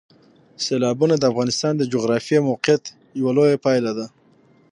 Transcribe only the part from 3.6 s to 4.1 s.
پایله ده.